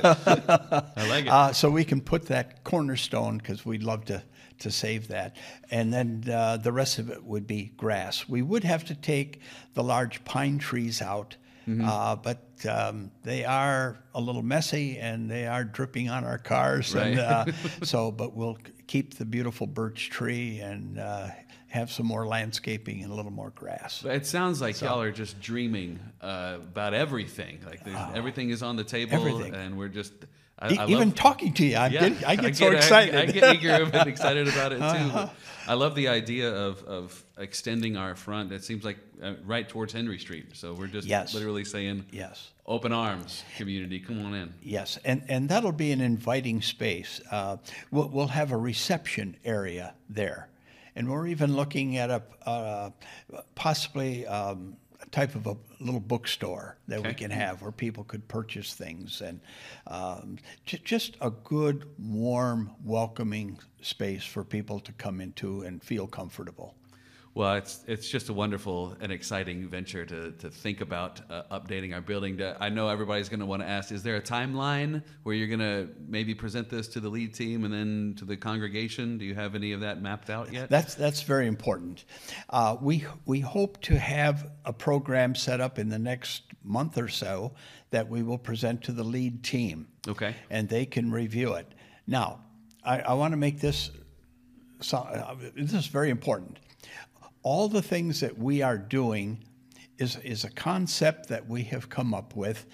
I 0.96 1.06
like 1.08 1.26
it. 1.26 1.28
Uh, 1.30 1.52
so 1.52 1.70
we 1.70 1.84
can 1.84 2.00
put 2.00 2.26
that 2.26 2.64
cornerstone 2.64 3.38
because 3.38 3.64
we'd 3.64 3.82
love 3.82 4.04
to, 4.06 4.22
to 4.60 4.70
save 4.70 5.08
that. 5.08 5.36
And 5.70 5.92
then 5.92 6.24
uh, 6.32 6.56
the 6.56 6.72
rest 6.72 6.98
of 6.98 7.10
it 7.10 7.22
would 7.24 7.46
be 7.46 7.72
grass. 7.76 8.28
We 8.28 8.42
would 8.42 8.64
have 8.64 8.84
to 8.86 8.94
take 8.94 9.40
the 9.74 9.82
large 9.82 10.24
pine 10.24 10.58
trees 10.58 11.00
out, 11.02 11.36
Mm-hmm. 11.68 11.84
uh, 11.86 12.16
but 12.16 12.40
um, 12.68 13.10
they 13.22 13.44
are 13.44 14.02
a 14.14 14.20
little 14.20 14.42
messy 14.42 14.98
and 14.98 15.30
they 15.30 15.46
are 15.46 15.62
dripping 15.62 16.08
on 16.08 16.24
our 16.24 16.38
cars. 16.38 16.94
And, 16.94 17.18
Right. 17.18 17.24
uh, 17.24 17.44
so, 17.84 18.10
but 18.10 18.34
we'll 18.34 18.56
keep 18.86 19.14
the 19.18 19.26
beautiful 19.26 19.66
birch 19.66 20.08
tree 20.10 20.58
and 20.60 20.98
uh, 20.98 21.28
have 21.70 21.90
some 21.90 22.06
more 22.06 22.26
landscaping 22.26 23.02
and 23.02 23.12
a 23.12 23.14
little 23.14 23.30
more 23.32 23.50
grass. 23.50 24.04
It 24.04 24.26
sounds 24.26 24.60
like 24.60 24.80
y'all 24.80 25.00
are 25.00 25.12
just 25.12 25.40
dreaming 25.40 25.98
uh, 26.20 26.56
about 26.58 26.94
everything. 26.94 27.60
Like 27.64 27.84
there's, 27.84 27.96
everything 28.14 28.50
is 28.50 28.62
on 28.62 28.76
the 28.76 28.84
table. 28.84 29.14
Everything. 29.14 29.54
and 29.54 29.78
we're 29.78 29.88
just. 29.88 30.12
I, 30.62 30.72
E- 30.72 30.76
I 30.78 30.86
Even 30.88 31.08
love, 31.08 31.14
talking 31.14 31.54
to 31.54 31.64
you, 31.66 31.76
I'm 31.76 31.90
Yeah, 31.90 32.00
getting, 32.10 32.24
I 32.26 32.36
get 32.36 32.56
so 32.56 32.66
I- 32.66 32.74
excited. 32.74 33.14
Uh-huh. 33.14 33.22
I, 33.22 33.26
get 33.32 33.54
eager 33.56 33.70
and 33.70 34.08
excited 34.08 34.46
about 34.46 34.72
it 34.72 34.78
too. 34.78 35.30
I 35.66 35.72
love 35.74 35.94
the 35.94 36.08
idea 36.08 36.52
of, 36.54 36.82
of 36.84 37.24
extending 37.38 37.96
our 37.96 38.14
front. 38.14 38.52
It 38.52 38.62
seems 38.64 38.84
like 38.84 38.98
uh, 39.22 39.34
right 39.46 39.66
towards 39.66 39.92
Henry 39.94 40.18
Street. 40.18 40.48
So 40.54 40.74
we're 40.74 40.86
just 40.88 41.06
Yes. 41.08 41.32
literally 41.32 41.64
saying, 41.64 42.04
yes. 42.10 42.50
open 42.66 42.92
arms, 42.92 43.42
community, 43.56 44.00
come 44.00 44.22
on 44.26 44.34
in. 44.34 44.52
Yes, 44.62 44.98
and, 45.04 45.22
and 45.28 45.48
that'll 45.48 45.72
be 45.72 45.92
an 45.92 46.02
inviting 46.02 46.60
space. 46.60 47.22
Uh, 47.30 47.56
we'll, 47.90 48.08
we'll 48.08 48.26
have 48.26 48.52
a 48.52 48.56
reception 48.58 49.36
area 49.46 49.94
there. 50.10 50.48
And 51.00 51.08
we're 51.08 51.28
even 51.28 51.56
looking 51.56 51.96
at 51.96 52.10
a, 52.10 52.22
uh, 52.44 52.90
possibly 53.54 54.26
um, 54.26 54.76
type 55.10 55.34
of 55.34 55.46
a 55.46 55.56
little 55.80 55.98
bookstore 55.98 56.76
that 56.88 57.02
we 57.02 57.14
can 57.14 57.30
have 57.30 57.62
where 57.62 57.72
people 57.72 58.04
could 58.04 58.28
purchase 58.28 58.74
things 58.74 59.22
and 59.22 59.40
um, 59.86 60.36
j- 60.66 60.82
just 60.84 61.16
a 61.22 61.30
good, 61.30 61.86
warm, 61.98 62.72
welcoming 62.84 63.58
space 63.80 64.24
for 64.24 64.44
people 64.44 64.78
to 64.80 64.92
come 64.92 65.22
into 65.22 65.62
and 65.62 65.82
feel 65.82 66.06
comfortable. 66.06 66.74
Well, 67.32 67.54
it's 67.54 67.84
it's 67.86 68.08
just 68.08 68.28
a 68.28 68.32
wonderful 68.32 68.96
and 69.00 69.12
exciting 69.12 69.68
venture 69.68 70.04
to, 70.04 70.32
to 70.32 70.50
think 70.50 70.80
about 70.80 71.20
uh, 71.30 71.44
updating 71.52 71.94
our 71.94 72.00
building. 72.00 72.38
To, 72.38 72.56
I 72.60 72.70
know 72.70 72.88
everybody's 72.88 73.28
going 73.28 73.40
to 73.40 73.46
want 73.46 73.62
to 73.62 73.68
ask: 73.68 73.92
Is 73.92 74.02
there 74.02 74.16
a 74.16 74.20
timeline 74.20 75.04
where 75.22 75.34
you're 75.34 75.46
going 75.46 75.60
to 75.60 75.88
maybe 76.08 76.34
present 76.34 76.68
this 76.68 76.88
to 76.88 77.00
the 77.00 77.08
lead 77.08 77.32
team 77.32 77.64
and 77.64 77.72
then 77.72 78.14
to 78.18 78.24
the 78.24 78.36
congregation? 78.36 79.16
Do 79.16 79.24
you 79.24 79.36
have 79.36 79.54
any 79.54 79.72
of 79.72 79.80
that 79.80 80.02
mapped 80.02 80.28
out 80.28 80.52
yet? 80.52 80.70
That's 80.70 80.96
that's 80.96 81.22
very 81.22 81.46
important. 81.46 82.04
Uh, 82.48 82.76
we 82.80 83.04
we 83.26 83.38
hope 83.38 83.80
to 83.82 83.96
have 83.96 84.50
a 84.64 84.72
program 84.72 85.36
set 85.36 85.60
up 85.60 85.78
in 85.78 85.88
the 85.88 86.00
next 86.00 86.42
month 86.64 86.98
or 86.98 87.08
so 87.08 87.52
that 87.90 88.08
we 88.08 88.24
will 88.24 88.38
present 88.38 88.82
to 88.82 88.92
the 88.92 89.04
lead 89.04 89.44
team. 89.44 89.86
Okay. 90.08 90.34
And 90.50 90.68
they 90.68 90.84
can 90.84 91.12
review 91.12 91.54
it. 91.54 91.72
Now, 92.06 92.40
I, 92.84 93.00
I 93.00 93.12
want 93.14 93.32
to 93.32 93.36
make 93.36 93.60
this. 93.60 93.90
So, 94.80 94.98
uh, 94.98 95.36
this 95.54 95.74
is 95.74 95.86
very 95.86 96.10
important. 96.10 96.58
All 97.42 97.68
the 97.68 97.82
things 97.82 98.20
that 98.20 98.38
we 98.38 98.62
are 98.62 98.78
doing 98.78 99.44
is 99.98 100.16
is 100.16 100.44
a 100.44 100.50
concept 100.50 101.28
that 101.28 101.48
we 101.48 101.62
have 101.64 101.88
come 101.88 102.14
up 102.14 102.34
with 102.36 102.66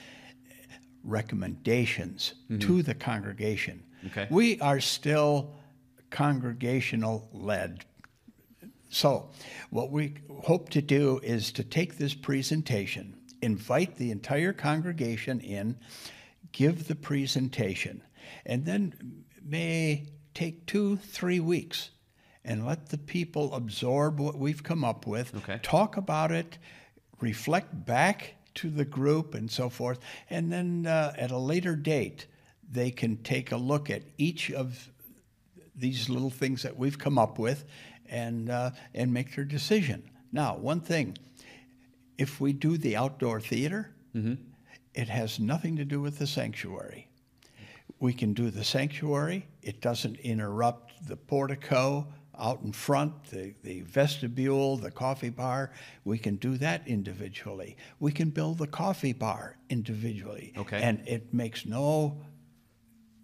recommendations 1.03 2.35
mm-hmm. 2.45 2.59
to 2.59 2.83
the 2.83 2.95
congregation. 2.95 3.83
Okay. 4.07 4.27
We 4.31 4.61
are 4.61 4.81
still 4.81 5.55
congregational 6.11 7.29
led. 7.33 7.85
So, 8.89 9.31
what 9.71 9.91
we 9.91 10.15
hope 10.45 10.71
to 10.71 10.83
do 10.83 11.21
is 11.23 11.53
to 11.53 11.65
take 11.65 11.99
this 11.99 12.15
presentation, 12.15 13.17
invite 13.43 13.97
the 13.97 14.11
entire 14.11 14.53
congregation 14.53 15.41
in, 15.41 15.77
give 16.53 16.87
the 16.87 16.95
presentation, 16.95 18.03
and 18.45 18.65
then 18.65 19.25
may 19.45 20.07
take 20.35 20.67
two, 20.67 20.97
three 20.97 21.41
weeks 21.41 21.91
and 22.47 22.65
let 22.65 22.89
the 22.89 22.99
people 22.99 23.53
absorb 23.55 24.19
what 24.21 24.39
we've 24.39 24.63
come 24.63 24.85
up 24.85 25.07
with, 25.07 25.35
Okay. 25.37 25.59
talk 25.63 25.97
about 25.97 26.31
it, 26.33 26.57
reflect 27.21 27.85
back 27.85 28.35
to 28.55 28.71
the 28.71 28.85
group 28.85 29.35
and 29.35 29.51
so 29.51 29.69
forth, 29.69 29.99
and 30.31 30.51
then 30.51 30.87
uh, 30.87 31.13
at 31.19 31.31
a 31.31 31.37
later 31.39 31.77
date, 31.77 32.27
they 32.71 32.91
can 32.91 33.17
take 33.19 33.53
a 33.53 33.57
look 33.57 33.91
at 33.91 34.03
each 34.17 34.51
of 34.51 34.91
these 35.75 36.09
little 36.09 36.31
things 36.31 36.63
that 36.63 36.77
we've 36.79 36.99
come 36.99 37.19
up 37.19 37.39
with 37.39 37.65
and 38.09 38.49
uh, 38.49 38.71
and 38.95 39.13
make 39.13 39.35
their 39.37 39.45
decision. 39.45 40.03
Now, 40.33 40.57
one 40.57 40.81
thing, 40.81 41.19
if 42.17 42.41
we 42.41 42.53
do 42.53 42.79
the 42.79 42.97
outdoor 42.97 43.41
theater, 43.41 43.93
it 44.95 45.09
has 45.09 45.39
nothing 45.39 45.77
to 45.77 45.85
do 45.85 46.01
with 46.01 46.19
the 46.19 46.27
sanctuary. 46.27 47.09
We 48.01 48.15
can 48.15 48.33
do 48.33 48.51
the 48.51 48.65
sanctuary. 48.65 49.47
It 49.63 49.81
doesn't 49.83 50.17
interrupt 50.21 51.07
the 51.07 51.17
portico 51.17 52.07
out 52.39 52.63
in 52.63 52.73
front, 52.73 53.25
the, 53.31 53.55
the 53.63 53.81
vestibule, 53.83 54.77
the 54.77 54.91
coffee 54.91 55.31
bar. 55.31 55.73
We 56.05 56.19
can 56.19 56.37
do 56.37 56.57
that 56.59 56.87
individually. 56.87 57.77
We 58.01 58.13
can 58.13 58.31
build 58.31 58.59
the 58.59 58.67
coffee 58.67 59.13
bar 59.13 59.57
individually. 59.71 60.53
Okay. 60.57 60.81
And 60.83 61.03
it 61.07 61.33
makes 61.33 61.67
no 61.67 62.21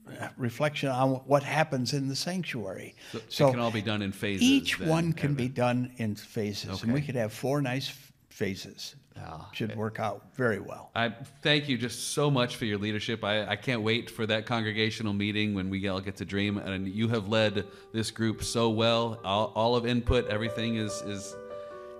uh, 0.08 0.28
reflection 0.36 0.88
on 0.88 1.10
what 1.26 1.42
happens 1.42 1.92
in 1.92 2.08
the 2.08 2.16
sanctuary. 2.16 2.94
So, 3.28 3.48
it 3.48 3.52
can 3.52 3.60
all 3.60 3.70
be 3.70 3.82
done 3.82 4.02
in 4.02 4.12
phases. 4.12 4.42
Each 4.42 4.78
then, 4.78 4.88
one 4.88 5.12
can 5.12 5.34
be 5.34 5.48
done 5.48 5.92
in 5.96 6.16
phases, 6.16 6.82
and 6.82 6.92
we 6.92 7.00
could 7.00 7.14
have 7.14 7.32
four 7.32 7.62
nice 7.62 7.88
phases. 8.32 8.96
Ah, 9.18 9.48
Should 9.52 9.76
work 9.76 10.00
out 10.00 10.24
very 10.34 10.58
well. 10.58 10.90
I 10.94 11.10
thank 11.42 11.68
you 11.68 11.76
just 11.76 12.12
so 12.14 12.30
much 12.30 12.56
for 12.56 12.64
your 12.64 12.78
leadership. 12.78 13.22
I, 13.22 13.46
I 13.46 13.56
can't 13.56 13.82
wait 13.82 14.10
for 14.10 14.26
that 14.26 14.46
congregational 14.46 15.12
meeting 15.12 15.54
when 15.54 15.68
we 15.68 15.86
all 15.88 16.00
get 16.00 16.16
to 16.16 16.24
dream. 16.24 16.56
And 16.56 16.88
you 16.88 17.08
have 17.08 17.28
led 17.28 17.66
this 17.92 18.10
group 18.10 18.42
so 18.42 18.70
well. 18.70 19.20
All, 19.22 19.52
all 19.54 19.76
of 19.76 19.84
input, 19.86 20.28
everything 20.28 20.76
is 20.76 21.02
is 21.02 21.36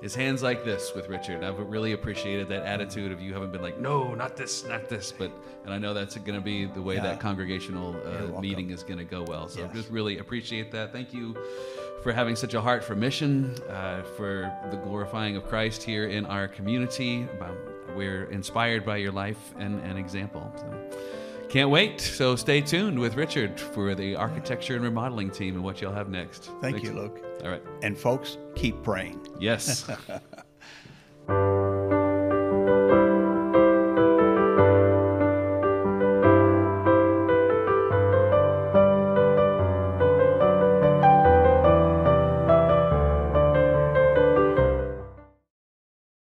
is 0.01 0.17
hands 0.17 0.43
like 0.43 0.65
this 0.65 0.93
with 0.97 1.09
Richard. 1.09 1.45
I've 1.45 1.59
really 1.61 1.93
appreciated 1.93 2.49
that 2.49 2.65
attitude 2.67 3.13
of 3.13 3.21
you 3.21 3.33
haven't 3.35 3.53
been 3.53 3.63
like, 3.63 3.79
no, 3.79 4.15
not 4.17 4.37
this, 4.37 4.65
not 4.67 4.89
this, 4.89 5.13
but 5.13 5.31
and 5.65 5.73
I 5.73 5.79
know 5.79 5.95
that's 5.95 6.17
going 6.17 6.35
to 6.35 6.41
be 6.41 6.65
the 6.65 6.83
way 6.83 6.97
Yeah. 6.97 7.03
that 7.03 7.21
congregational 7.21 7.95
uh, 8.05 8.41
meeting 8.41 8.71
is 8.71 8.83
going 8.83 8.99
to 8.99 9.05
go 9.05 9.23
well. 9.23 9.47
So 9.49 9.61
Yes. 9.61 9.71
just 9.75 9.91
really 9.91 10.19
appreciate 10.19 10.73
that. 10.73 10.93
Thank 10.93 11.13
you 11.15 11.37
for 12.03 12.13
having 12.13 12.37
such 12.37 12.55
a 12.55 12.61
heart 12.61 12.83
for 12.83 12.95
mission, 12.97 13.55
uh, 13.71 14.03
for 14.17 14.53
the 14.71 14.77
glorifying 14.77 15.37
of 15.37 15.45
Christ 15.45 15.83
here 15.83 16.09
in 16.09 16.27
our 16.27 16.49
community. 16.49 17.29
We're 17.95 18.25
inspired 18.25 18.85
by 18.85 18.97
your 18.97 19.13
life 19.13 19.55
and, 19.59 19.81
and 19.83 19.99
example. 19.99 20.53
So 20.57 20.99
can't 21.49 21.71
wait. 21.71 22.01
So 22.01 22.35
stay 22.37 22.63
tuned 22.63 22.99
with 22.99 23.15
Richard 23.15 23.61
for 23.61 23.95
the 23.95 24.17
architecture 24.17 24.75
and 24.75 24.83
remodeling 24.83 25.31
team 25.31 25.55
and 25.55 25.63
what 25.63 25.83
you'll 25.83 25.93
have 25.93 26.09
next. 26.09 26.45
Thank 26.63 26.77
Thanks. 26.77 26.83
you, 26.83 26.95
Luke. 26.95 27.23
All 27.45 27.51
right. 27.51 27.63
And 27.83 27.97
folks, 27.97 28.39
keep 28.55 28.83
praying. 28.83 29.21
Yes. 29.39 29.89